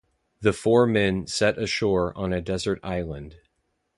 [0.39, 3.35] The four men set ashore on a desert island.